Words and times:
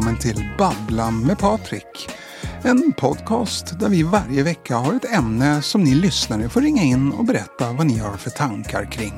välkommen 0.00 0.20
till 0.20 0.48
Babblan 0.58 1.26
med 1.26 1.38
Patrik. 1.38 2.10
En 2.62 2.92
podcast 2.92 3.78
där 3.80 3.88
vi 3.88 4.02
varje 4.02 4.42
vecka 4.42 4.76
har 4.76 4.94
ett 4.94 5.12
ämne 5.12 5.62
som 5.62 5.84
ni 5.84 5.94
lyssnare 5.94 6.48
får 6.48 6.60
ringa 6.60 6.82
in 6.82 7.12
och 7.12 7.24
berätta 7.24 7.72
vad 7.72 7.86
ni 7.86 7.98
har 7.98 8.16
för 8.16 8.30
tankar 8.30 8.92
kring. 8.92 9.12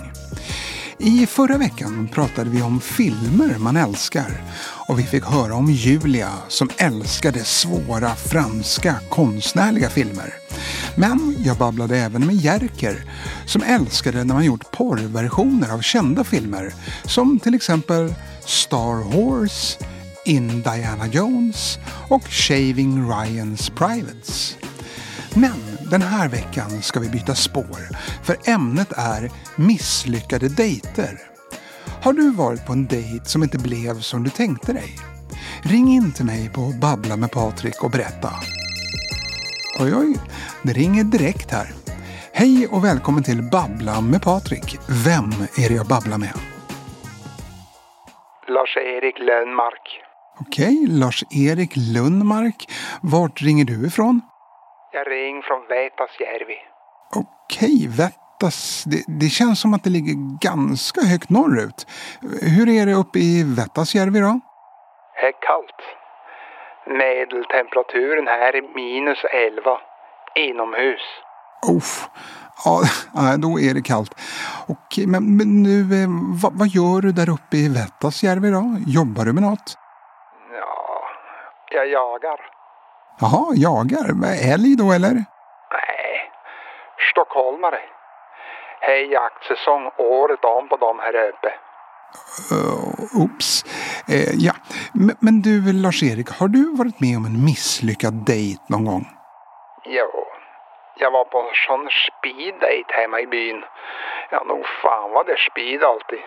I 0.98 1.27
förra 1.27 1.59
veckan 1.59 2.09
pratade 2.12 2.50
vi 2.50 2.62
om 2.62 2.80
filmer 2.80 3.59
man 3.59 3.77
älskar 3.77 4.42
och 4.88 4.98
vi 4.98 5.02
fick 5.02 5.24
höra 5.24 5.55
om 5.55 5.70
Julia 5.70 6.30
som 6.48 6.70
älskade 6.77 7.45
svåra 7.45 8.14
franska 8.14 8.95
konstnärliga 9.10 9.91
filmer. 9.91 10.34
Men 10.96 11.37
jag 11.45 11.56
babblade 11.56 11.98
även 11.98 12.27
med 12.27 12.34
Jerker 12.34 13.05
som 13.46 13.62
älskade 13.62 14.24
när 14.24 14.34
man 14.34 14.45
gjort 14.45 14.70
porrversioner 14.70 15.74
av 15.74 15.80
kända 15.80 16.24
filmer 16.24 16.74
som 17.05 17.38
till 17.38 17.55
exempel 17.55 18.14
Star 18.46 19.02
Horse, 19.02 19.78
in 20.24 20.62
Diana 20.62 21.06
Jones 21.06 21.78
och 22.10 22.22
Shaving 22.22 23.10
Ryans 23.10 23.70
Privates. 23.70 24.58
Men 25.34 25.78
den 25.90 26.02
här 26.02 26.28
veckan 26.28 26.82
ska 26.82 27.00
vi 27.00 27.08
byta 27.08 27.34
spår 27.34 27.88
för 28.22 28.36
ämnet 28.50 28.92
är 28.96 29.30
misslyckade 29.56 30.48
dejter. 30.48 31.18
Har 32.02 32.12
du 32.12 32.30
varit 32.30 32.66
på 32.66 32.72
en 32.72 32.86
dejt 32.86 33.24
som 33.24 33.42
inte 33.42 33.58
blev 33.58 34.00
som 34.00 34.24
du 34.24 34.30
tänkte 34.30 34.72
dig? 34.72 34.98
Ring 35.62 35.88
in 35.88 36.12
till 36.12 36.24
mig 36.24 36.50
på 36.54 36.60
Babbla 36.80 37.16
med 37.16 37.30
Patrik 37.30 37.84
och 37.84 37.90
berätta. 37.90 38.30
Oj, 39.80 39.95
oj, 39.96 40.16
det 40.62 40.73
ringer 40.73 41.04
direkt 41.04 41.50
här. 41.50 41.73
Hej 42.32 42.66
och 42.66 42.84
välkommen 42.84 43.23
till 43.23 43.42
Babbla 43.42 44.01
med 44.01 44.23
Patrik. 44.23 44.79
Vem 45.04 45.30
är 45.64 45.68
det 45.68 45.74
jag 45.74 45.86
babblar 45.86 46.18
med? 46.18 46.32
Lars-Erik 48.48 49.18
Lönnmark. 49.18 50.01
Okej, 50.41 50.87
Lars-Erik 50.88 51.73
Lundmark. 51.77 52.71
Vart 53.02 53.43
ringer 53.43 53.65
du 53.65 53.87
ifrån? 53.87 54.21
Jag 54.93 55.11
ringer 55.11 55.43
från 55.43 55.61
Vetasjärvi. 55.69 56.59
Okej, 57.16 57.88
Vettas. 57.88 58.85
Det, 58.87 59.05
det 59.21 59.29
känns 59.29 59.60
som 59.60 59.75
att 59.75 59.85
det 59.85 59.91
ligger 59.91 60.38
ganska 60.41 61.01
högt 61.01 61.30
norrut. 61.30 61.87
Hur 62.57 62.69
är 62.69 62.87
det 62.87 62.95
uppe 62.95 63.19
i 63.19 63.45
Vettasjärvi 63.57 64.21
då? 64.21 64.41
Det 65.21 65.27
är 65.27 65.33
kallt. 65.49 65.81
Medeltemperaturen 66.87 68.27
här 68.27 68.53
är 68.56 68.75
minus 68.75 69.25
11 69.25 69.78
inomhus. 70.34 71.05
Uff. 71.77 72.09
Ja, 72.65 72.83
då 73.38 73.60
är 73.60 73.75
det 73.75 73.83
kallt. 73.83 74.15
Okej, 74.69 75.06
men, 75.06 75.37
men 75.37 75.62
nu, 75.62 76.03
eh, 76.03 76.09
vad, 76.43 76.53
vad 76.59 76.69
gör 76.69 77.00
du 77.00 77.12
där 77.12 77.31
uppe 77.31 77.56
i 77.56 77.69
Vettasjärvi 77.69 78.50
då? 78.50 78.77
Jobbar 78.87 79.25
du 79.25 79.33
med 79.33 79.43
något? 79.43 79.78
Ja, 81.72 81.78
jag 81.78 81.88
jagar. 81.88 82.41
Jaha, 83.20 83.54
jagar. 83.54 84.09
Älg 84.54 84.76
då 84.76 84.92
eller? 84.92 85.15
Nej, 85.76 86.31
stockholmare. 87.12 87.81
Är 88.81 89.12
jaktsäsong 89.12 89.91
året 89.98 90.44
om 90.44 90.69
på 90.69 90.76
de 90.76 90.98
här 90.98 91.14
uppe. 91.28 91.53
Uh, 92.53 93.22
oops. 93.22 93.64
Eh, 94.09 94.34
ja, 94.47 94.53
men, 94.94 95.16
men 95.20 95.42
du 95.42 95.72
Lars-Erik, 95.72 96.28
har 96.41 96.48
du 96.48 96.76
varit 96.76 97.00
med 97.00 97.16
om 97.16 97.25
en 97.25 97.44
misslyckad 97.44 98.14
dejt 98.26 98.62
någon 98.69 98.84
gång? 98.84 99.04
Jo, 99.84 100.10
jag 100.97 101.10
var 101.10 101.25
på 101.25 101.38
en 101.38 101.54
sån 101.66 101.88
speed 102.06 102.54
date 102.54 102.94
hemma 103.00 103.20
i 103.20 103.26
byn. 103.26 103.64
Ja, 104.31 104.44
nog 104.44 104.66
fan 104.82 105.10
var 105.10 105.25
det 105.25 105.36
speed 105.50 105.82
alltid. 105.82 106.22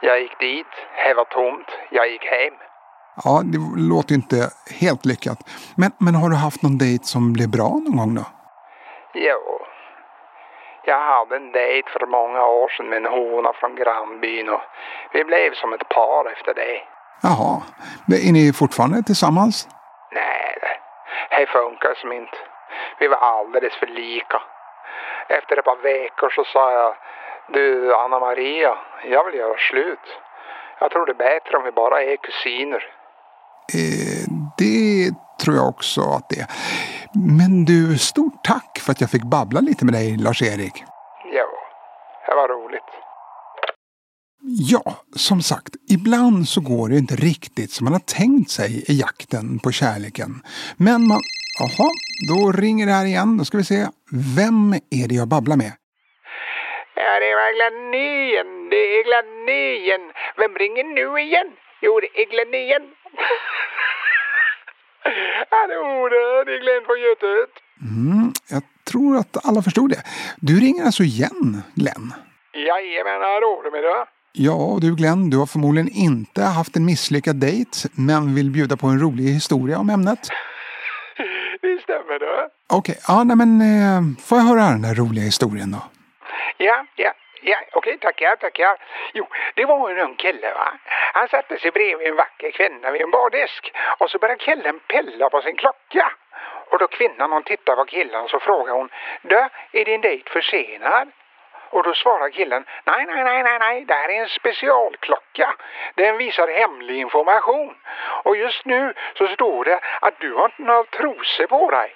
Jag 0.00 0.20
gick 0.20 0.38
dit, 0.40 0.72
det 1.04 1.14
var 1.14 1.24
tomt, 1.24 1.70
jag 1.90 2.10
gick 2.10 2.24
hem. 2.24 2.54
Ja, 3.24 3.42
det 3.44 3.58
låter 3.92 4.10
ju 4.10 4.16
inte 4.16 4.50
helt 4.80 5.04
lyckat. 5.04 5.38
Men, 5.76 5.90
men 5.98 6.14
har 6.14 6.28
du 6.28 6.36
haft 6.36 6.62
någon 6.62 6.78
dejt 6.78 7.04
som 7.04 7.32
blev 7.32 7.48
bra 7.56 7.68
någon 7.84 7.96
gång 7.96 8.14
då? 8.14 8.24
Jo. 9.14 9.42
Jag 10.84 11.00
hade 11.00 11.36
en 11.36 11.52
dejt 11.52 11.90
för 11.90 12.06
många 12.06 12.46
år 12.46 12.68
sedan 12.68 12.88
med 12.88 12.96
en 12.96 13.12
hona 13.12 13.52
från 13.52 13.74
grannbyn 13.74 14.48
och 14.48 14.60
vi 15.12 15.24
blev 15.24 15.54
som 15.54 15.72
ett 15.72 15.88
par 15.88 16.32
efter 16.32 16.54
det. 16.54 16.80
Jaha, 17.22 17.62
är 18.28 18.32
ni 18.32 18.52
fortfarande 18.52 19.02
tillsammans? 19.02 19.68
Nej, 20.12 20.58
det, 20.60 21.36
det 21.36 21.46
funkar 21.46 21.94
som 21.94 22.12
inte. 22.12 22.38
Vi 22.98 23.08
var 23.08 23.16
alldeles 23.16 23.74
för 23.74 23.86
lika. 23.86 24.42
Efter 25.28 25.58
ett 25.58 25.64
par 25.64 25.76
veckor 25.76 26.30
så 26.30 26.44
sa 26.44 26.72
jag, 26.72 26.94
du 27.48 27.94
Anna 27.94 28.18
Maria, 28.20 28.78
jag 29.04 29.24
vill 29.24 29.34
göra 29.34 29.58
slut. 29.58 30.06
Jag 30.78 30.90
tror 30.90 31.06
det 31.06 31.12
är 31.12 31.30
bättre 31.30 31.56
om 31.56 31.64
vi 31.64 31.72
bara 31.72 32.02
är 32.02 32.16
kusiner. 32.16 32.99
Eh, 33.74 34.28
det 34.58 35.10
tror 35.42 35.56
jag 35.56 35.68
också 35.68 36.00
att 36.00 36.28
det 36.28 36.40
är. 36.40 36.46
Men 37.14 37.64
du, 37.64 37.98
stort 37.98 38.44
tack 38.44 38.78
för 38.78 38.92
att 38.92 39.00
jag 39.00 39.10
fick 39.10 39.24
babbla 39.24 39.60
lite 39.60 39.84
med 39.84 39.94
dig 39.94 40.16
Lars-Erik. 40.16 40.84
Jo, 41.24 41.46
det 42.26 42.34
var 42.34 42.48
roligt. 42.48 42.90
Ja, 44.42 44.96
som 45.16 45.42
sagt, 45.42 45.72
ibland 45.90 46.48
så 46.48 46.60
går 46.60 46.88
det 46.88 46.98
inte 46.98 47.14
riktigt 47.14 47.70
som 47.70 47.84
man 47.84 47.92
har 47.92 48.00
tänkt 48.00 48.50
sig 48.50 48.84
i 48.88 49.00
jakten 49.00 49.58
på 49.58 49.72
kärleken. 49.72 50.30
Men 50.76 51.08
man... 51.08 51.20
Jaha, 51.60 51.90
då 52.30 52.52
ringer 52.52 52.86
det 52.86 52.92
här 52.92 53.06
igen. 53.06 53.38
Då 53.38 53.44
ska 53.44 53.58
vi 53.58 53.64
se. 53.64 53.86
Vem 54.36 54.72
är 54.72 55.08
det 55.08 55.14
jag 55.14 55.28
babblar 55.28 55.56
med? 55.56 55.72
Ja, 56.94 57.12
det 57.24 57.32
var 57.40 57.50
Glanien. 57.58 58.50
Det 58.72 58.82
är 58.96 59.02
Glanien. 59.08 60.02
Vem 60.36 60.54
ringer 60.62 60.84
nu 60.98 61.06
igen? 61.26 61.48
Jo, 61.84 61.92
det 62.02 62.10
är 62.20 62.26
Glanien. 62.32 62.82
Hallå 65.50 66.08
där, 66.08 66.44
det 66.44 66.54
är 66.54 66.60
Glenn 66.60 66.84
från 66.86 67.00
Götet. 67.00 67.52
Mm, 67.82 68.32
jag 68.50 68.62
tror 68.90 69.16
att 69.16 69.46
alla 69.46 69.62
förstod 69.62 69.90
det. 69.90 70.02
Du 70.36 70.60
ringer 70.60 70.84
alltså 70.84 71.02
igen, 71.02 71.62
Glenn? 71.74 72.14
Jajamän, 72.54 73.20
hallå 73.20 73.62
du 73.64 73.70
med 73.70 73.82
det. 73.82 74.06
Ja, 74.32 74.78
du 74.80 74.94
Glenn, 74.96 75.30
du 75.30 75.36
har 75.36 75.46
förmodligen 75.46 75.88
inte 75.88 76.42
haft 76.42 76.76
en 76.76 76.84
misslyckad 76.84 77.36
dejt 77.36 77.70
men 77.92 78.34
vill 78.34 78.50
bjuda 78.50 78.76
på 78.76 78.86
en 78.86 79.00
rolig 79.00 79.24
historia 79.24 79.78
om 79.78 79.90
ämnet. 79.90 80.18
Det 81.62 81.82
stämmer 81.82 82.18
det. 82.18 82.48
Okej, 82.72 82.98
ja, 83.08 83.24
nej 83.24 83.36
men 83.36 83.60
eh, 83.60 84.22
får 84.26 84.38
jag 84.38 84.44
höra 84.44 84.60
den 84.62 84.82
där 84.82 84.94
roliga 84.94 85.24
historien 85.24 85.70
då? 85.70 85.82
Ja, 86.56 86.86
ja, 86.96 87.12
ja, 87.40 87.56
okej, 87.72 87.98
tackar, 87.98 88.36
tackar. 88.36 88.76
Jo, 89.12 89.26
det 89.54 89.64
var 89.64 89.90
en 89.90 89.98
ung 89.98 90.16
kille 90.16 90.54
va. 90.54 90.72
Han 91.14 91.28
satte 91.28 91.58
sig 91.58 91.70
bredvid 91.70 92.08
en 92.08 92.16
vacker 92.16 92.50
kvinna 92.50 92.90
vid 92.90 93.02
en 93.02 93.10
bardisk 93.10 93.72
och 93.98 94.10
så 94.10 94.18
började 94.18 94.44
killen 94.44 94.80
pilla 94.80 95.30
på 95.30 95.42
sin 95.42 95.56
klocka. 95.56 96.12
Och 96.70 96.78
då 96.78 96.86
kvinnan 96.86 97.32
hon 97.32 97.42
tittar 97.42 97.76
på 97.76 97.84
killen 97.84 98.28
så 98.28 98.40
frågar 98.40 98.74
hon, 98.74 98.88
du, 99.22 99.48
är 99.72 99.84
din 99.84 100.00
dejt 100.00 100.30
försenad? 100.30 101.10
Och 101.70 101.82
då 101.82 101.94
svarar 101.94 102.30
killen, 102.30 102.64
nej, 102.84 103.06
nej, 103.06 103.24
nej, 103.24 103.42
nej, 103.42 103.58
nej, 103.58 103.84
det 103.84 103.94
här 103.94 104.08
är 104.08 104.22
en 104.22 104.28
specialklocka. 104.28 105.54
Den 105.94 106.16
visar 106.16 106.48
hemlig 106.48 106.96
information. 106.96 107.76
Och 108.24 108.36
just 108.36 108.64
nu 108.64 108.94
så 109.14 109.26
står 109.26 109.64
det 109.64 109.80
att 110.00 110.20
du 110.20 110.32
har 110.34 110.44
inte 110.44 110.62
några 110.62 110.84
trosor 110.84 111.46
på 111.46 111.70
dig. 111.70 111.94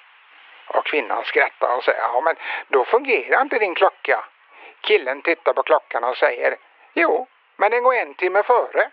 Och 0.67 0.85
kvinnan 0.85 1.23
skrattar 1.25 1.77
och 1.77 1.83
säger, 1.83 1.99
ja 1.99 2.21
men 2.21 2.35
då 2.67 2.85
fungerar 2.85 3.41
inte 3.41 3.59
din 3.59 3.75
klocka. 3.75 4.25
Killen 4.87 5.21
tittar 5.21 5.53
på 5.53 5.63
klockan 5.63 6.03
och 6.03 6.17
säger, 6.17 6.57
jo, 6.93 7.27
men 7.57 7.71
den 7.71 7.83
går 7.83 7.93
en 7.93 8.13
timme 8.13 8.43
före. 8.43 8.89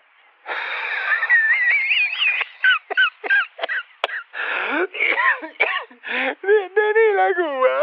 Den, 6.75 6.93
lilla 6.99 7.27
goa, 7.39 7.77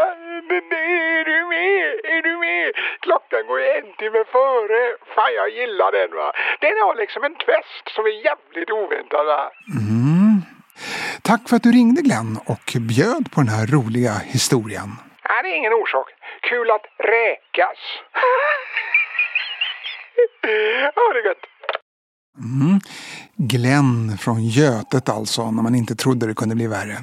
är 0.77 1.23
du 1.25 1.45
med? 1.45 1.85
Är 2.15 2.21
du 2.21 2.37
med? 2.37 2.73
Klockan 2.99 3.47
går 3.47 3.59
en 3.59 3.93
timme 3.97 4.23
före. 4.31 4.95
Fan, 5.15 5.33
jag 5.35 5.49
gillar 5.49 5.91
den 5.91 6.17
va. 6.17 6.33
Den 6.61 6.75
har 6.83 6.95
liksom 6.95 7.23
en 7.23 7.35
twist 7.35 7.95
som 7.95 8.05
är 8.05 8.25
jävligt 8.25 8.71
oväntad 8.71 9.25
va. 9.25 9.51
Mm. 9.79 10.41
Tack 11.21 11.49
för 11.49 11.55
att 11.55 11.63
du 11.63 11.71
ringde 11.71 12.01
Glenn 12.01 12.39
och 12.45 12.65
bjöd 12.89 13.31
på 13.31 13.37
den 13.41 13.49
här 13.55 13.65
roliga 13.75 14.11
historien. 14.11 14.89
Nej, 15.29 15.43
det 15.43 15.49
är 15.49 15.57
ingen 15.57 15.73
orsak. 15.73 16.07
Kul 16.49 16.71
att 16.71 16.85
räkas. 16.97 17.77
ha 20.95 21.13
det 21.13 21.19
gött. 21.27 21.45
Mm. 22.37 22.79
Glenn 23.35 24.17
från 24.17 24.43
Götet 24.43 25.09
alltså, 25.09 25.51
när 25.51 25.63
man 25.63 25.75
inte 25.75 25.95
trodde 25.95 26.27
det 26.27 26.33
kunde 26.33 26.55
bli 26.55 26.67
värre. 26.67 26.97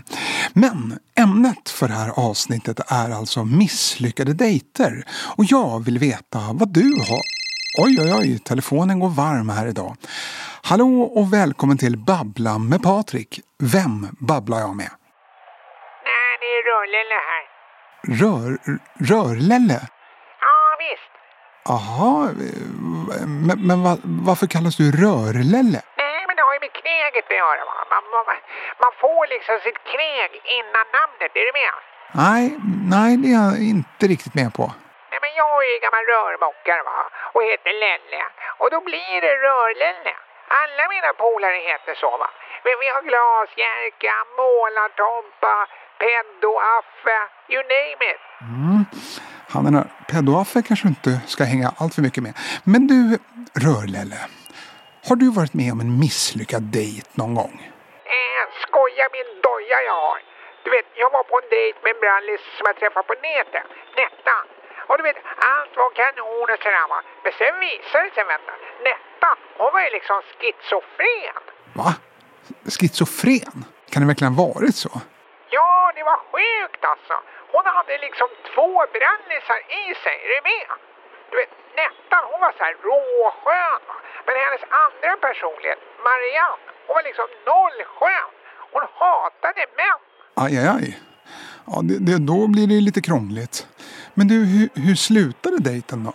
Men 0.53 0.99
ämnet 1.19 1.71
för 1.71 1.89
det 1.89 1.95
här 1.95 2.11
avsnittet 2.31 2.93
är 2.93 3.11
alltså 3.11 3.45
misslyckade 3.45 4.33
dejter. 4.33 5.05
Och 5.37 5.45
jag 5.45 5.85
vill 5.85 5.99
veta 5.99 6.39
vad 6.53 6.69
du 6.69 6.95
har... 7.09 7.21
Oj, 7.85 7.99
oj, 8.01 8.15
oj, 8.15 8.39
telefonen 8.39 9.01
går 9.01 9.09
varm 9.09 9.49
här 9.49 9.67
idag. 9.67 9.97
Hallå 10.63 11.03
och 11.03 11.33
välkommen 11.33 11.79
till 11.79 11.99
Babbla 11.99 12.59
med 12.59 12.83
Patrik. 12.83 13.41
Vem 13.63 14.07
babblar 14.21 14.61
jag 14.61 14.77
med? 14.77 14.91
Nej, 16.05 16.39
det 16.41 16.47
är 16.47 16.63
Röllele 16.71 17.15
här. 17.31 17.48
Rör... 18.03 18.59
Rörlelle? 19.11 19.79
Ja, 20.47 20.59
visst. 20.85 21.13
Jaha, 21.73 22.13
eh, 22.47 23.27
men, 23.47 23.57
men 23.69 23.79
va, 23.87 23.93
varför 24.29 24.47
kallas 24.55 24.77
du 24.77 24.87
Rörlelle? 25.03 25.81
Nej, 26.03 26.21
men 26.27 26.35
det 26.37 26.43
har 26.49 26.55
ju 26.57 26.61
med 26.67 26.75
kneget 26.81 27.27
vi 27.29 27.37
gör. 27.45 27.59
Va? 27.71 27.77
Man, 27.93 28.03
man, 28.15 28.25
man 28.85 28.93
får 29.03 29.23
liksom 29.35 29.57
sitt 29.67 29.81
kneg 29.93 30.31
innan 30.59 30.87
namnet, 30.99 31.31
är 31.41 31.45
du 31.49 31.53
med? 31.63 31.75
Nej, 32.25 32.45
nej 32.95 33.11
det 33.21 33.29
är 33.33 33.37
jag 33.43 33.53
inte 33.75 34.05
riktigt 34.13 34.35
med 34.41 34.51
på. 34.59 34.65
Nej, 35.11 35.21
men 35.25 35.33
jag 35.43 35.55
är 35.65 35.71
ju 35.75 35.79
gammal 35.87 36.05
rörmokare 36.13 36.83
va? 36.91 36.99
och 37.35 37.43
heter 37.51 37.73
Lelle. 37.85 38.23
Och 38.61 38.69
då 38.75 38.79
blir 38.89 39.15
det 39.25 39.35
Rörlelle. 39.47 40.15
Alla 40.63 40.83
mina 40.95 41.11
polare 41.23 41.59
heter 41.71 41.95
så 42.03 42.11
va. 42.23 42.29
Vi, 42.65 42.71
vi 42.83 42.89
har 42.95 43.03
Glasjärka, 43.11 44.15
Målartompa, 44.39 45.57
Peddo, 46.03 46.51
Affe, 46.77 47.19
you 47.53 47.61
name 47.77 48.01
it. 48.11 48.21
Mm. 48.41 48.85
Han 49.53 49.65
den 49.65 49.75
där 49.79 49.87
pedoaffe 50.11 50.63
kanske 50.69 50.89
inte 50.89 51.11
ska 51.27 51.45
hänga 51.45 51.69
allt 51.79 51.95
för 51.95 52.03
mycket 52.03 52.23
med. 52.23 52.35
Men 52.73 52.87
du, 52.87 53.19
Rörlelle. 53.67 54.21
Har 55.09 55.17
du 55.23 55.27
varit 55.41 55.55
med 55.61 55.69
om 55.73 55.81
en 55.81 55.93
misslyckad 56.05 56.63
dejt 56.63 57.09
någon 57.21 57.35
gång? 57.41 57.55
Eh, 58.17 58.45
skoja 58.65 59.07
min 59.17 59.31
doja 59.47 59.79
jag 59.91 59.99
har. 60.07 60.19
Du 60.65 60.69
vet, 60.77 60.89
jag 61.03 61.11
var 61.17 61.25
på 61.31 61.35
en 61.43 61.49
dejt 61.57 61.79
med 61.85 61.91
en 61.95 62.01
brallis 62.05 62.45
som 62.57 62.65
jag 62.71 62.77
träffade 62.81 63.07
på 63.11 63.15
nätet. 63.29 63.67
Nettan. 64.01 64.45
Och 64.89 64.97
du 64.99 65.03
vet, 65.09 65.21
allt 65.53 65.73
var 65.81 65.91
kanon 66.01 66.49
och 66.55 66.61
sådär 66.65 66.87
va. 66.93 67.01
Men 67.25 67.33
sen 67.41 67.55
visade 67.67 68.05
det 68.07 68.15
sig, 68.17 68.25
vänta. 68.35 68.53
Nettan, 68.89 69.37
hon 69.61 69.71
var 69.75 69.83
ju 69.87 69.91
liksom 69.99 70.17
schizofren. 70.37 71.43
Va? 71.81 71.91
Schizofren? 72.75 73.59
Kan 73.91 73.99
det 74.03 74.09
verkligen 74.13 74.33
ha 74.35 74.45
varit 74.53 74.77
så? 74.85 74.93
Ja, 75.57 75.93
det 75.97 76.03
var 76.11 76.19
sjukt 76.31 76.83
alltså. 76.93 77.15
Hon 77.53 77.65
hade 77.77 77.99
liksom 78.07 78.29
två 78.55 78.71
brallisar 78.97 79.61
i 79.83 79.85
sig, 80.03 80.17
är 80.25 80.29
du 80.35 80.41
med? 80.51 80.69
Du 81.31 81.35
vet, 81.41 81.53
Nettan 81.81 82.23
hon 82.31 82.41
var 82.41 82.53
så 82.59 82.63
här 82.67 82.77
råskön. 82.89 83.83
Men 84.27 84.35
hennes 84.45 84.65
andra 84.85 85.13
personlighet, 85.27 85.81
Marianne, 86.09 86.63
hon 86.87 86.95
var 86.99 87.05
liksom 87.11 87.29
nollskön. 87.51 88.29
Hon 88.73 88.83
hatade 89.01 89.65
män. 89.81 90.01
Aj, 90.45 90.53
aj, 90.61 90.69
aj. 90.77 90.89
Ja, 91.67 91.75
det, 91.89 91.99
det, 92.07 92.19
då 92.33 92.47
blir 92.47 92.67
det 92.67 92.81
lite 92.89 93.01
krångligt. 93.01 93.67
Men 94.15 94.29
du, 94.29 94.35
hur, 94.35 94.69
hur 94.87 94.95
slutade 94.95 95.59
dejten 95.59 96.05
då? 96.05 96.13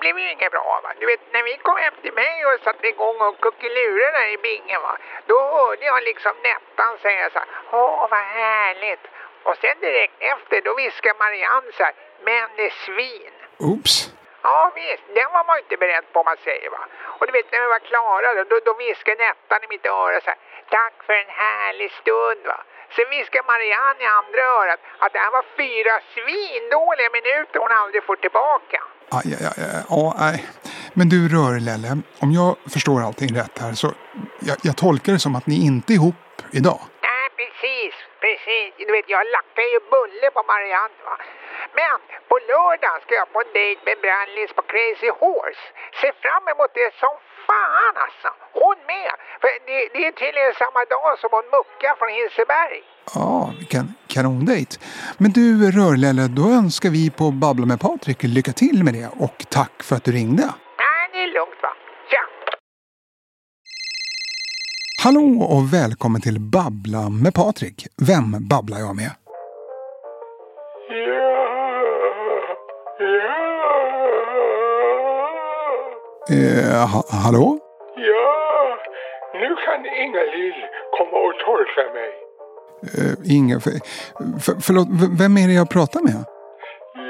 Det 0.00 0.12
blev 0.12 0.18
ju 0.18 0.30
inget 0.32 0.52
bra. 0.52 0.80
Va? 0.82 0.92
Du 1.00 1.06
vet, 1.06 1.20
när 1.32 1.42
vi 1.42 1.56
kom 1.56 1.76
hem 1.76 1.94
till 2.02 2.12
mig 2.12 2.46
och 2.46 2.60
satte 2.64 2.88
igång 2.88 3.20
och 3.20 3.40
kuckelurade 3.40 4.30
i 4.30 4.38
bingen, 4.38 4.82
va? 4.82 4.96
då 5.26 5.40
hörde 5.40 5.84
jag 5.84 6.02
liksom 6.02 6.32
Nettan 6.42 6.98
säga 6.98 7.30
så 7.30 7.38
här, 7.38 7.48
åh 7.72 8.06
vad 8.10 8.20
härligt. 8.20 9.04
Och 9.42 9.56
sen 9.56 9.80
direkt 9.80 10.14
efter, 10.18 10.62
då 10.62 10.74
viskade 10.74 11.18
Marianne 11.18 11.72
så 11.72 11.82
här, 11.82 11.94
men 12.24 12.48
det 12.56 12.66
är 12.66 12.70
svin. 12.86 13.32
Oops. 13.58 13.94
Ja 14.42 14.72
visst, 14.74 15.02
den 15.14 15.32
var 15.32 15.44
man 15.44 15.58
inte 15.58 15.76
beredd 15.76 16.12
på 16.12 16.20
om 16.20 16.24
man 16.24 16.36
säger 16.44 16.70
va. 16.70 16.82
Och 17.18 17.26
du 17.26 17.32
vet 17.32 17.52
när 17.52 17.60
vi 17.60 17.66
var 17.66 17.78
klara 17.78 18.44
då, 18.44 18.60
då 18.64 18.74
viskade 18.74 19.24
Nettan 19.24 19.64
i 19.64 19.68
mitt 19.68 19.86
öra 19.86 20.20
så 20.20 20.30
här, 20.30 20.38
tack 20.68 20.94
för 21.06 21.12
en 21.12 21.28
härlig 21.28 21.92
stund 21.92 22.46
va. 22.46 22.60
Sen 22.96 23.10
viskade 23.10 23.46
Marianne 23.46 24.02
i 24.04 24.06
andra 24.06 24.42
örat 24.42 24.80
att 24.98 25.12
det 25.12 25.18
här 25.18 25.30
var 25.30 25.44
fyra 25.56 26.00
svindåliga 26.14 27.10
minuter 27.10 27.60
hon 27.60 27.72
aldrig 27.72 28.04
får 28.04 28.16
tillbaka. 28.16 28.82
Aj, 29.12 29.26
aj, 29.26 29.46
aj, 29.46 30.12
aj. 30.18 30.36
Ja. 30.36 30.70
Men 30.94 31.08
du 31.08 31.28
Rörlelle, 31.28 31.90
om 32.24 32.30
jag 32.32 32.50
förstår 32.74 32.98
allting 33.06 33.30
rätt 33.40 33.58
här 33.62 33.72
så 33.82 33.88
jag, 34.48 34.56
jag 34.68 34.76
tolkar 34.76 35.12
det 35.12 35.22
som 35.26 35.34
att 35.36 35.46
ni 35.46 35.56
inte 35.70 35.92
är 35.92 35.94
ihop 35.94 36.14
idag. 36.60 36.80
Nej, 37.08 37.26
precis, 37.40 37.94
precis. 38.24 38.68
Du 38.88 38.92
vet, 38.96 39.08
jag 39.16 39.24
lackar 39.36 39.66
ju 39.72 39.78
bulle 39.94 40.28
på 40.36 40.42
Marianne 40.52 40.98
va. 41.08 41.16
Men 41.80 41.98
på 42.30 42.36
lördag 42.52 42.96
ska 43.02 43.12
jag 43.20 43.28
på 43.32 43.38
en 43.44 43.52
dejt 43.58 43.80
med 43.88 43.96
Brandlis 44.04 44.50
på 44.58 44.62
Crazy 44.72 45.10
Horse. 45.20 45.64
Se 46.00 46.08
fram 46.22 46.44
emot 46.52 46.72
det 46.80 46.90
som 47.02 47.14
fan 47.46 47.94
alltså. 48.04 48.28
Hon 48.60 48.78
med. 48.92 49.12
För 49.40 49.50
det, 49.68 49.78
det 49.94 50.00
är 50.08 50.12
tydligen 50.22 50.54
samma 50.62 50.82
dag 50.94 51.10
som 51.22 51.30
hon 51.36 51.46
muckar 51.56 51.92
från 51.98 52.10
Hinseberg. 52.18 52.80
Ja, 53.14 53.52
vilken 53.58 53.94
kanondejt. 54.06 54.80
Men 55.18 55.30
du 55.32 55.70
Rörlelle, 55.70 56.28
då 56.28 56.50
önskar 56.50 56.90
vi 56.90 57.10
på 57.10 57.30
Babbla 57.30 57.66
med 57.66 57.80
Patrik 57.80 58.22
lycka 58.22 58.52
till 58.52 58.84
med 58.84 58.94
det 58.94 59.08
och 59.18 59.46
tack 59.48 59.82
för 59.82 59.96
att 59.96 60.04
du 60.04 60.12
ringde. 60.12 60.42
Nej, 60.42 61.10
det 61.12 61.18
är 61.18 61.26
lugnt 61.26 61.58
va. 61.62 61.68
Tja! 62.10 62.22
Hallå 65.04 65.42
och 65.42 65.74
välkommen 65.74 66.20
till 66.20 66.40
Babbla 66.40 67.08
med 67.08 67.34
Patrik. 67.34 67.86
Vem 68.08 68.48
babblar 68.48 68.78
jag 68.78 68.96
med? 68.96 69.10
Eh, 76.30 76.88
ha, 76.92 77.02
hallå? 77.24 77.58
Ja, 77.96 78.78
nu 79.34 79.48
kan 79.64 79.80
Inga-Lill 80.04 80.60
komma 80.96 81.16
och 81.26 81.34
tolka 81.46 81.84
mig. 81.94 82.29
Eh, 82.82 83.34
Inge, 83.36 83.60
för, 83.64 83.72
för, 84.44 84.54
förlåt, 84.66 84.88
vem 85.20 85.36
är 85.36 85.46
det 85.48 85.56
jag 85.62 85.70
pratar 85.70 86.00
med? 86.00 86.20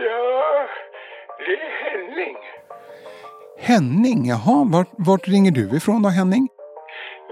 Ja, 0.06 0.68
det 1.46 1.56
är 1.66 1.72
Henning. 1.84 2.36
Henning, 3.68 4.20
jaha, 4.32 4.58
vart, 4.74 4.92
vart 5.08 5.28
ringer 5.28 5.52
du 5.58 5.76
ifrån 5.76 6.02
då 6.02 6.08
Henning? 6.08 6.44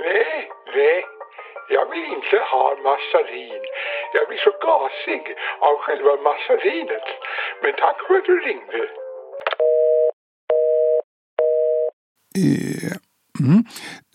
Nej, 0.04 0.48
nej, 0.76 1.04
jag 1.76 1.84
vill 1.90 2.06
inte 2.16 2.36
ha 2.52 2.64
massarin. 2.88 3.62
Jag 4.14 4.24
blir 4.28 4.40
så 4.48 4.52
gasig 4.66 5.22
av 5.68 5.74
själva 5.84 6.12
massarinet. 6.28 7.06
Men 7.62 7.72
tack 7.82 7.96
för 8.06 8.14
att 8.18 8.24
du 8.24 8.36
ringde. 8.48 8.82
Mm. 13.40 13.64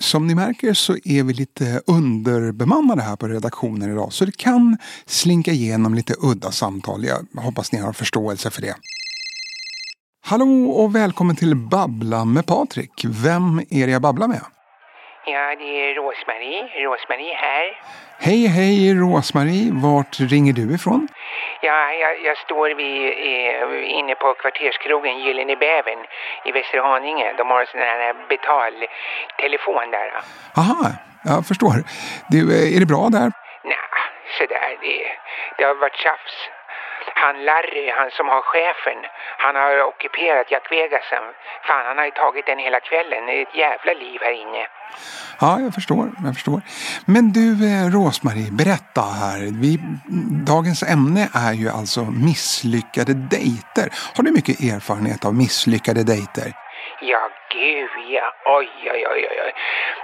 Som 0.01 0.27
ni 0.27 0.35
märker 0.35 0.73
så 0.73 0.93
är 0.93 1.23
vi 1.23 1.33
lite 1.33 1.81
underbemannade 1.87 3.01
här 3.01 3.15
på 3.15 3.27
redaktionen 3.27 3.91
idag 3.91 4.13
så 4.13 4.25
det 4.25 4.37
kan 4.37 4.77
slinka 5.05 5.51
igenom 5.51 5.93
lite 5.93 6.13
udda 6.21 6.51
samtal. 6.51 7.05
Jag 7.05 7.41
hoppas 7.41 7.71
ni 7.71 7.79
har 7.79 7.93
förståelse 7.93 8.51
för 8.51 8.61
det. 8.61 8.75
Hallå 10.25 10.71
och 10.71 10.95
välkommen 10.95 11.35
till 11.35 11.55
Babbla 11.55 12.25
med 12.25 12.45
Patrik. 12.45 13.05
Vem 13.05 13.59
är 13.69 13.85
det 13.87 13.91
jag 13.91 14.01
babblar 14.01 14.27
med? 14.27 14.41
Ja, 15.25 15.55
det 15.59 15.63
är 15.63 15.95
Rosmarie. 15.95 16.61
Rosmarie 16.85 17.35
här. 17.35 17.65
Hej 18.19 18.47
hej 18.47 18.93
Rosmarie, 18.93 19.71
vart 19.71 20.19
ringer 20.19 20.53
du 20.53 20.73
ifrån? 20.73 21.07
Ja, 21.65 21.91
jag, 22.03 22.13
jag 22.23 22.37
står 22.37 22.69
vid, 22.69 23.01
eh, 23.29 23.99
inne 23.99 24.15
på 24.15 24.33
kvarterskrogen 24.33 25.19
Gyllene 25.19 25.55
Bävern 25.55 26.01
i 26.45 26.51
Västerhaninge. 26.51 27.33
De 27.37 27.49
har 27.49 27.61
en 27.61 27.67
sån 27.67 27.79
här 27.79 28.13
betaltelefon 28.29 29.91
där. 29.91 30.09
Aha, 30.57 30.91
jag 31.23 31.47
förstår. 31.47 31.75
Du, 32.33 32.39
eh, 32.55 32.75
är 32.75 32.79
det 32.79 32.85
bra 32.85 33.03
där? 33.17 33.31
Nej, 33.63 33.89
sådär. 34.37 34.69
Det, 34.81 34.97
det 35.57 35.63
har 35.63 35.75
varit 35.75 35.95
tjafs. 35.95 36.35
Han 37.23 37.35
Larry, 37.49 37.85
han 37.99 38.09
som 38.17 38.27
har 38.33 38.41
chefen, 38.53 38.99
han 39.45 39.55
har 39.61 39.73
ockuperat 39.91 40.51
Jack 40.51 40.65
Vegasen. 40.71 41.25
Fan, 41.67 41.85
han 41.89 41.97
har 41.97 42.05
ju 42.05 42.11
tagit 42.11 42.45
den 42.45 42.59
hela 42.67 42.79
kvällen. 42.89 43.21
Det 43.27 43.33
är 43.39 43.41
ett 43.41 43.57
jävla 43.65 43.93
liv 44.03 44.19
här 44.25 44.35
inne. 44.43 44.63
Ja, 45.39 45.59
jag 45.59 45.73
förstår. 45.73 46.05
Jag 46.25 46.33
förstår. 46.33 46.61
Men 47.05 47.31
du, 47.37 47.47
eh, 47.69 47.85
Rosmarie, 47.95 48.51
berätta 48.51 49.01
här. 49.01 49.39
Vi, 49.61 49.79
dagens 50.53 50.83
ämne 50.83 51.29
är 51.33 51.53
ju 51.53 51.69
alltså 51.69 52.01
misslyckade 52.01 53.13
dejter. 53.13 53.87
Har 54.15 54.23
du 54.23 54.31
mycket 54.31 54.59
erfarenhet 54.59 55.25
av 55.25 55.33
misslyckade 55.35 56.03
dejter? 56.03 56.62
Ja, 57.05 57.29
gud 57.49 57.89
ja. 58.07 58.33
Oj, 58.45 58.69
oj, 58.83 59.07
oj, 59.07 59.27
oj. 59.31 59.41
oj. 59.45 59.53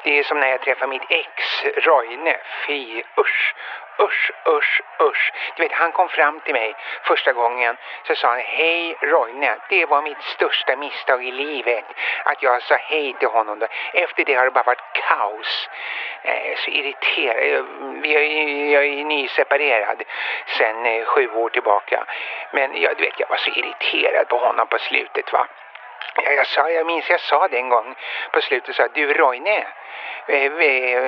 Det 0.03 0.19
är 0.19 0.23
som 0.23 0.39
när 0.39 0.47
jag 0.47 0.61
träffade 0.61 0.89
mitt 0.89 1.11
ex, 1.11 1.63
Roine. 1.63 2.35
Fy, 2.67 3.03
usch. 3.17 3.53
Usch, 3.99 4.31
usch, 4.47 4.81
usch. 4.99 5.31
Du 5.55 5.63
vet, 5.63 5.71
han 5.71 5.91
kom 5.91 6.09
fram 6.09 6.39
till 6.39 6.53
mig 6.53 6.75
första 7.03 7.33
gången. 7.33 7.77
Så 8.03 8.15
sa 8.15 8.27
han, 8.27 8.39
hej 8.39 8.95
Roine, 9.01 9.55
det 9.69 9.85
var 9.85 10.01
mitt 10.01 10.21
största 10.21 10.75
misstag 10.75 11.25
i 11.25 11.31
livet. 11.31 11.85
Att 12.23 12.43
jag 12.43 12.61
sa 12.61 12.75
hej 12.75 13.13
till 13.19 13.27
honom. 13.27 13.59
Då. 13.59 13.67
Efter 13.93 14.25
det 14.25 14.33
har 14.33 14.45
det 14.45 14.51
bara 14.51 14.63
varit 14.63 14.93
kaos. 14.93 15.69
Eh, 16.21 16.57
så 16.57 16.71
irriterad. 16.71 17.65
Jag, 18.03 18.23
jag 18.71 18.85
är 18.85 19.03
nyseparerad 19.03 20.03
sen 20.57 20.85
eh, 20.85 21.05
sju 21.05 21.29
år 21.29 21.49
tillbaka. 21.49 22.05
Men 22.51 22.81
jag, 22.81 22.97
du 22.97 23.03
vet, 23.03 23.19
jag 23.19 23.29
var 23.29 23.37
så 23.37 23.49
irriterad 23.49 24.27
på 24.27 24.37
honom 24.37 24.67
på 24.67 24.79
slutet 24.79 25.33
va. 25.33 25.47
Ja, 26.15 26.31
jag, 26.31 26.47
sa, 26.47 26.69
jag 26.69 26.85
minns 26.85 27.09
jag 27.09 27.19
sa 27.19 27.47
det 27.47 27.57
en 27.57 27.69
gång 27.69 27.95
på 28.33 28.41
slutet 28.41 28.75
så 28.75 28.81
här, 28.81 28.89
du 28.93 29.13
Roine, 29.13 29.63
eh, 30.27 30.43
eh, 30.43 31.03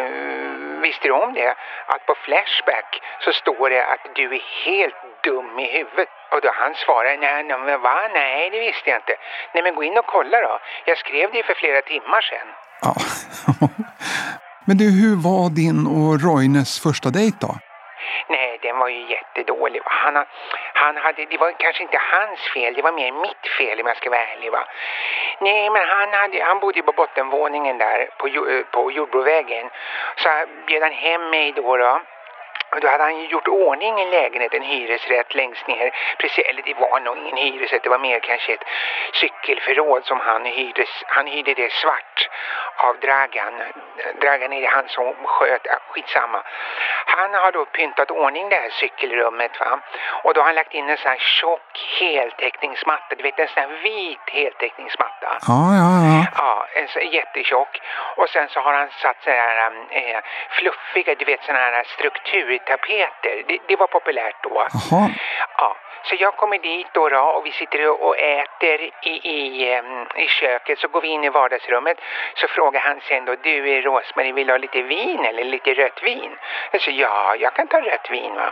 visste 0.81 1.07
du 1.07 1.12
om 1.12 1.33
det? 1.33 1.55
Att 1.86 2.05
på 2.05 2.15
Flashback 2.15 3.01
så 3.19 3.33
står 3.33 3.69
det 3.69 3.86
att 3.86 4.15
du 4.15 4.36
är 4.36 4.41
helt 4.65 4.95
dum 5.24 5.60
i 5.60 5.71
huvudet. 5.77 6.10
Och 6.31 6.41
då 6.41 6.51
han 6.53 6.75
svarade, 6.75 7.17
nej, 7.17 7.43
nej 7.43 7.77
va? 7.77 8.10
Nej, 8.13 8.50
det 8.50 8.60
visste 8.60 8.89
jag 8.89 8.98
inte. 8.98 9.15
Nej 9.53 9.63
men 9.63 9.75
gå 9.75 9.83
in 9.83 9.98
och 9.98 10.05
kolla 10.05 10.41
då. 10.41 10.60
Jag 10.86 10.98
skrev 10.98 11.31
det 11.31 11.43
för 11.43 11.53
flera 11.53 11.81
timmar 11.81 12.21
sedan. 12.21 12.48
Ja. 12.81 12.95
Men 14.65 14.77
du, 14.77 14.86
hur 15.01 15.15
var 15.15 15.50
din 15.50 15.88
och 15.88 16.21
Roines 16.21 16.79
första 16.79 17.10
dejt 17.10 17.38
då? 17.41 17.55
Var 18.81 18.89
ju 18.89 19.05
jättedålig. 19.15 19.81
va. 19.83 19.91
Han, 19.91 20.25
han 20.73 20.97
hade, 20.97 21.25
det 21.25 21.38
var 21.38 21.51
kanske 21.51 21.83
inte 21.83 22.00
hans 22.11 22.39
fel, 22.53 22.73
det 22.73 22.81
var 22.81 22.91
mer 22.91 23.11
mitt 23.11 23.47
fel 23.57 23.81
om 23.81 23.88
jag 23.88 23.97
ska 23.97 24.09
vara 24.09 24.21
ärlig. 24.21 24.51
Va? 24.51 24.63
Nej, 25.39 25.69
men 25.69 25.88
han, 25.88 26.13
hade, 26.13 26.43
han 26.43 26.59
bodde 26.59 26.83
på 26.83 26.91
bottenvåningen 26.91 27.77
där 27.77 28.09
på, 28.17 28.27
eh, 28.27 28.65
på 28.71 28.91
Jordbrovägen. 28.91 29.69
Så 30.15 30.29
bjöd 30.65 30.83
han 30.83 30.91
hem 30.91 31.29
mig 31.29 31.51
då. 31.51 31.77
då. 31.77 32.01
Och 32.71 32.81
då 32.81 32.88
hade 32.88 33.03
han 33.03 33.19
ju 33.19 33.27
gjort 33.27 33.47
ordning 33.47 34.00
i 34.00 34.05
lägenheten 34.05 34.61
hyresrätt 34.61 35.35
längst 35.35 35.67
ner. 35.67 35.91
Precis, 36.17 36.45
eller 36.45 36.61
det 36.61 36.73
var 36.73 37.00
nog 37.00 37.17
ingen 37.17 37.38
hyresrätt, 37.38 37.83
det 37.83 37.89
var 37.89 38.00
mer 38.00 38.19
kanske 38.19 38.53
ett 38.53 38.63
cykelförråd 39.13 40.05
som 40.05 40.19
han 40.19 40.45
hyrde. 40.45 40.85
Han 41.05 41.27
hyrde 41.27 41.53
det 41.53 41.71
svart 41.71 42.29
av 42.75 43.00
Dragan. 43.00 43.53
Dragan 44.21 44.53
är 44.53 44.61
det 44.61 44.67
han 44.67 44.88
som 44.88 45.15
sköt, 45.23 45.67
ah, 45.67 45.79
skitsamma. 45.89 46.43
Han 47.18 47.34
har 47.34 47.51
då 47.51 47.65
pyntat 47.65 48.12
ordning 48.12 48.50
det 48.50 48.56
här 48.56 48.70
cykelrummet 48.70 49.60
va. 49.60 49.80
Och 50.24 50.34
då 50.34 50.39
har 50.41 50.46
han 50.46 50.56
lagt 50.56 50.74
in 50.74 50.89
en 50.89 50.98
sån 50.98 51.12
här 51.12 51.18
tjock 51.18 51.72
heltäckningsmatta, 52.00 53.15
du 53.18 53.24
vet 53.24 53.39
en 53.39 53.48
sån 53.48 53.63
här 53.63 53.70
vit 53.84 54.27
heltäckningsmatta. 54.27 55.30
Ja, 55.48 55.62
ja, 55.82 55.89
ja. 56.06 56.25
Ja, 56.38 56.68
en 56.75 56.88
så, 56.88 57.00
jättetjock. 57.00 57.82
Och 58.18 58.30
sen 58.30 58.48
så 58.50 58.60
har 58.60 58.74
han 58.74 58.89
satt 58.89 59.24
sådana 59.24 59.41
här 59.41 59.72
eh, 59.89 60.20
fluffiga, 60.50 61.15
du 61.15 61.25
vet 61.25 61.44
sådana 61.44 61.60
här 61.60 61.84
strukturtapeter. 61.84 63.44
Det, 63.48 63.58
det 63.68 63.75
var 63.75 63.88
populärt 63.88 64.44
då. 64.44 64.68
Jaha. 64.74 65.10
Ja, 65.58 65.77
så 66.03 66.15
jag 66.20 66.36
kommer 66.36 66.58
dit 66.58 66.88
då, 66.94 67.10
då 67.10 67.20
och 67.20 67.46
vi 67.46 67.51
sitter 67.51 68.03
och 68.03 68.18
äter 68.18 68.82
i, 69.01 69.13
i, 69.24 69.74
em, 69.74 70.08
i 70.15 70.27
köket. 70.27 70.80
Så 70.80 70.88
går 70.88 71.01
vi 71.01 71.08
in 71.08 71.24
i 71.24 71.30
vardagsrummet. 71.30 71.98
Så 72.36 72.48
frågar 72.48 72.82
han 72.82 73.01
sen 73.08 73.25
då, 73.25 73.36
du 73.44 73.82
Rosmarie 73.82 74.34
vill 74.34 74.48
du 74.48 74.53
ha 74.53 74.58
lite 74.58 74.82
vin 74.82 75.25
eller 75.25 75.44
lite 75.44 75.74
rött 75.74 76.03
vin? 76.03 76.32
Säger 76.72 76.98
ja, 77.01 77.36
jag 77.36 77.53
kan 77.53 77.67
ta 77.67 77.81
rött 77.81 78.12
vin 78.12 78.36
va. 78.36 78.51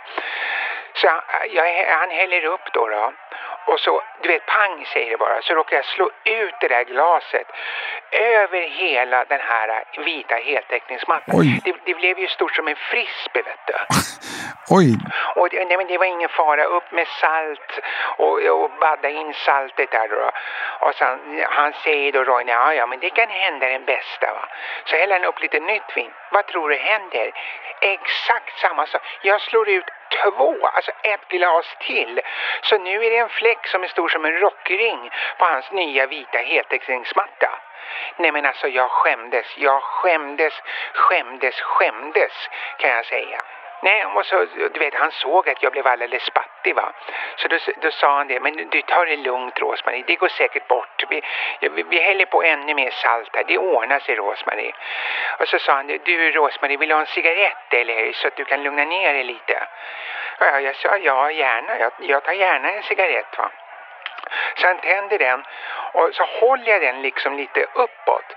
Så 0.93 1.07
han, 1.07 1.21
jag, 1.49 1.79
eh, 1.79 1.87
han 1.99 2.09
häller 2.09 2.45
upp 2.45 2.73
då, 2.73 2.87
då. 2.87 3.13
Och 3.71 3.79
så, 3.79 4.01
du 4.21 4.27
vet, 4.29 4.45
pang 4.45 4.85
säger 4.93 5.11
det 5.11 5.17
bara. 5.17 5.41
Så 5.41 5.53
råkar 5.53 5.75
jag 5.75 5.85
slå 5.85 6.09
ut 6.23 6.55
det 6.61 6.67
där 6.67 6.83
glaset 6.83 7.47
över 8.11 8.61
hela 8.61 9.25
den 9.25 9.39
här 9.39 9.83
vita 9.97 10.35
heltäckningsmattan. 10.35 11.59
Det, 11.63 11.75
det 11.85 11.93
blev 11.93 12.19
ju 12.19 12.27
stort 12.27 12.55
som 12.55 12.67
en 12.67 12.75
frisbee, 12.75 13.41
vet 13.41 13.67
du. 13.67 13.73
Oj, 14.77 14.97
Och 15.35 15.49
det, 15.49 15.65
nej, 15.65 15.77
men 15.77 15.87
det 15.87 15.97
var 15.97 16.05
ingen 16.05 16.29
fara. 16.29 16.63
Upp 16.63 16.91
med 16.91 17.07
salt 17.07 17.79
och, 18.17 18.39
och 18.39 18.71
badda 18.79 19.09
in 19.09 19.33
saltet 19.33 19.91
där 19.91 20.07
då. 20.07 20.31
Och 20.87 20.95
sen, 20.95 21.45
han 21.49 21.73
säger 21.73 22.11
då 22.11 22.23
Roine, 22.23 22.51
ja 22.51 22.73
ja 22.73 22.87
men 22.87 22.99
det 22.99 23.09
kan 23.09 23.29
hända 23.29 23.67
den 23.67 23.85
bästa 23.85 24.33
va. 24.33 24.49
Så 24.85 24.95
häller 24.95 25.19
han 25.19 25.25
upp 25.25 25.41
lite 25.41 25.59
nytt 25.59 25.97
vin. 25.97 26.11
Vad 26.31 26.47
tror 26.47 26.69
du 26.69 26.75
händer? 26.75 27.31
Exakt 27.81 28.59
samma 28.59 28.85
sak. 28.85 29.01
Jag 29.21 29.41
slår 29.41 29.69
ut 29.69 29.85
två, 30.23 30.67
alltså 30.67 30.91
ett 31.03 31.27
glas 31.27 31.65
till. 31.79 32.21
Så 32.61 32.77
nu 32.77 33.05
är 33.05 33.09
det 33.09 33.17
en 33.17 33.29
fläck 33.29 33.67
som 33.67 33.83
är 33.83 33.87
stor 33.87 34.09
som 34.09 34.25
en 34.25 34.39
rockring 34.39 35.09
på 35.37 35.45
hans 35.45 35.71
nya 35.71 36.07
vita 36.07 36.37
heltäckningsmatta. 36.37 37.59
Nej 38.17 38.31
men 38.31 38.45
alltså 38.45 38.67
jag 38.67 38.91
skämdes, 38.91 39.57
jag 39.57 39.83
skämdes, 39.83 40.53
skämdes, 40.93 41.61
skämdes 41.61 42.49
kan 42.77 42.89
jag 42.89 43.05
säga. 43.05 43.39
Nej, 43.81 44.05
och 44.05 44.25
så, 44.25 44.45
du 44.73 44.79
vet, 44.79 44.93
han 44.93 45.11
såg 45.11 45.49
att 45.49 45.63
jag 45.63 45.71
blev 45.71 45.87
alldeles 45.87 46.23
spattig 46.23 46.75
va. 46.75 46.93
Så 47.35 47.47
då, 47.47 47.57
då 47.81 47.91
sa 47.91 48.17
han 48.17 48.27
det, 48.27 48.39
men 48.39 48.69
du 48.69 48.81
tar 48.81 49.05
det 49.05 49.15
lugnt 49.15 49.59
Rosmarie, 49.59 50.03
det 50.07 50.15
går 50.15 50.27
säkert 50.27 50.67
bort. 50.67 51.03
Vi, 51.09 51.21
vi, 51.61 51.83
vi 51.83 51.99
häller 51.99 52.25
på 52.25 52.43
ännu 52.43 52.73
mer 52.73 52.89
salt 52.89 53.35
här, 53.35 53.43
det 53.47 53.57
ordnar 53.57 53.99
sig 53.99 54.15
Rosmarie. 54.15 54.73
Och 55.39 55.47
så 55.47 55.59
sa 55.59 55.73
han, 55.73 55.87
du 55.87 56.31
Rosmarie, 56.31 56.77
vill 56.77 56.89
du 56.89 56.95
ha 56.95 57.01
en 57.01 57.07
cigarett 57.07 57.73
eller 57.73 58.11
så 58.13 58.27
att 58.27 58.35
du 58.35 58.45
kan 58.45 58.63
lugna 58.63 58.85
ner 58.85 59.13
dig 59.13 59.23
lite? 59.23 59.67
Ja, 60.39 60.59
jag 60.59 60.75
sa 60.75 60.97
ja, 60.97 61.31
gärna, 61.31 61.79
jag, 61.79 61.91
jag 61.97 62.23
tar 62.23 62.33
gärna 62.33 62.71
en 62.71 62.83
cigarett 62.83 63.37
va. 63.37 63.51
Så 64.55 64.67
han 64.67 64.77
tänder 64.77 65.17
den 65.17 65.43
och 65.93 66.09
så 66.13 66.23
håller 66.23 66.71
jag 66.71 66.81
den 66.81 67.01
liksom 67.01 67.37
lite 67.37 67.65
uppåt. 67.73 68.35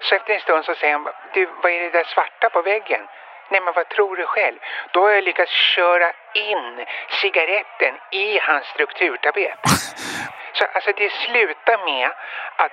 Så 0.00 0.14
efter 0.14 0.34
en 0.34 0.40
stund 0.40 0.64
så 0.64 0.74
säger 0.74 0.92
han, 0.92 1.08
du 1.32 1.48
vad 1.62 1.72
är 1.72 1.80
det 1.80 1.90
där 1.90 2.04
svarta 2.04 2.50
på 2.50 2.62
väggen? 2.62 3.08
Nej 3.52 3.60
men 3.60 3.74
vad 3.74 3.88
tror 3.88 4.16
du 4.16 4.26
själv? 4.26 4.58
Då 4.92 5.00
har 5.00 5.10
jag 5.10 5.24
lyckats 5.24 5.52
köra 5.52 6.12
in 6.34 6.86
cigaretten 7.20 7.94
i 8.10 8.38
hans 8.38 8.66
strukturtapet. 8.66 9.58
Så 10.52 10.64
alltså 10.64 10.92
det 10.96 11.12
slutar 11.12 11.84
med 11.84 12.10
att 12.56 12.72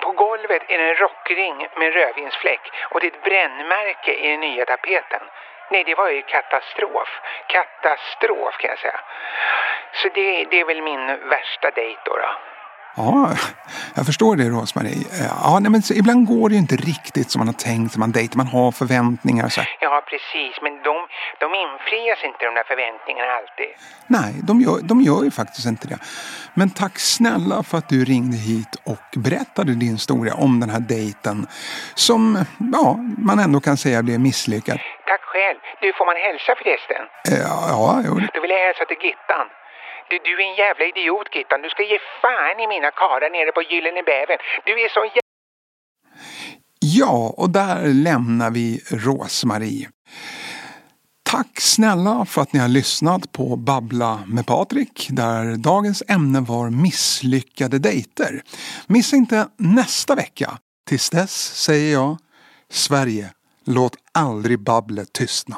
på 0.00 0.12
golvet 0.12 0.62
är 0.68 0.78
det 0.78 0.88
en 0.88 0.94
rockring 0.94 1.68
med 1.76 1.94
rödvinsfläck 1.94 2.60
och 2.90 3.00
det 3.00 3.06
är 3.06 3.10
ett 3.10 3.22
brännmärke 3.22 4.12
i 4.14 4.30
den 4.30 4.40
nya 4.40 4.64
tapeten. 4.64 5.20
Nej, 5.70 5.84
det 5.84 5.94
var 5.94 6.08
ju 6.08 6.22
katastrof. 6.22 7.20
Katastrof 7.46 8.56
kan 8.56 8.70
jag 8.70 8.78
säga. 8.78 9.00
Så 9.92 10.08
det, 10.08 10.44
det 10.44 10.60
är 10.60 10.64
väl 10.64 10.82
min 10.82 11.28
värsta 11.28 11.70
dejt 11.70 12.00
då. 12.04 12.16
då. 12.16 12.30
Ja, 12.96 13.30
jag 13.94 14.06
förstår 14.06 14.36
det 14.36 14.48
Rosmarie. 14.48 15.04
Ja, 15.42 15.58
nej, 15.60 15.70
men 15.70 15.82
ibland 15.94 16.26
går 16.26 16.48
det 16.48 16.54
ju 16.54 16.58
inte 16.60 16.76
riktigt 16.76 17.30
som 17.30 17.38
man 17.38 17.48
har 17.48 17.54
tänkt 17.54 17.96
när 17.96 18.00
man 18.00 18.12
dejtar. 18.12 18.36
Man 18.36 18.46
har 18.46 18.72
förväntningar 18.72 19.44
och 19.44 19.52
så. 19.52 19.62
Ja, 19.80 20.02
precis. 20.10 20.62
Men 20.62 20.72
de, 20.72 20.94
de 21.42 21.46
infrias 21.66 22.24
inte 22.24 22.44
de 22.44 22.54
där 22.54 22.64
förväntningarna 22.72 23.32
alltid. 23.40 23.70
Nej, 24.06 24.32
de 24.48 24.60
gör, 24.60 24.78
de 24.82 25.00
gör 25.00 25.24
ju 25.24 25.30
faktiskt 25.30 25.66
inte 25.66 25.88
det. 25.88 25.98
Men 26.54 26.70
tack 26.70 26.98
snälla 26.98 27.62
för 27.62 27.78
att 27.78 27.88
du 27.88 28.04
ringde 28.04 28.36
hit 28.36 28.76
och 28.84 29.06
berättade 29.16 29.72
din 29.74 29.92
historia 29.92 30.34
om 30.34 30.60
den 30.60 30.70
här 30.70 30.80
dejten. 30.80 31.46
Som, 31.94 32.44
ja, 32.72 32.96
man 33.18 33.38
ändå 33.38 33.60
kan 33.60 33.76
säga 33.76 34.02
blev 34.02 34.20
misslyckad. 34.20 34.78
Tack 35.06 35.20
själv. 35.32 35.58
Du, 35.80 35.92
får 35.92 36.06
man 36.06 36.16
hälsa 36.16 36.52
förresten? 36.62 37.02
Eh, 37.32 37.46
Ja, 37.74 38.02
jo, 38.06 38.14
Då 38.34 38.40
vill 38.40 38.50
jag 38.50 38.58
hälsa 38.68 38.84
till 38.84 38.96
Gittan. 39.06 39.46
Du, 40.10 40.18
du 40.24 40.42
är 40.42 40.48
en 40.50 40.56
jävla 40.64 40.84
idiot 40.84 41.28
Gittan. 41.34 41.62
Du 41.62 41.68
ska 41.68 41.82
ge 41.82 41.98
fan 42.22 42.60
i 42.64 42.66
mina 42.74 42.90
karlar 42.90 43.30
nere 43.30 43.52
på 43.52 43.62
Gyllene 43.62 44.02
Bävern. 44.02 44.38
Du 44.66 44.72
är 44.84 44.88
så 44.88 45.00
jävla... 45.04 45.20
Ja, 46.80 47.34
och 47.36 47.50
där 47.50 47.86
lämnar 47.86 48.50
vi 48.50 48.80
Rosmarie. 48.90 49.90
Tack 51.22 51.60
snälla 51.60 52.24
för 52.24 52.42
att 52.42 52.52
ni 52.52 52.58
har 52.58 52.68
lyssnat 52.68 53.32
på 53.32 53.56
Babbla 53.56 54.20
med 54.26 54.46
Patrik 54.46 55.08
där 55.10 55.56
dagens 55.56 56.02
ämne 56.08 56.40
var 56.40 56.70
misslyckade 56.70 57.78
dejter. 57.78 58.42
Missa 58.86 59.16
inte 59.16 59.48
nästa 59.56 60.14
vecka. 60.14 60.58
Tills 60.88 61.10
dess 61.10 61.62
säger 61.64 61.92
jag 61.92 62.18
Sverige, 62.70 63.30
låt 63.64 63.96
aldrig 64.14 64.58
babblet 64.58 65.12
tystna. 65.12 65.56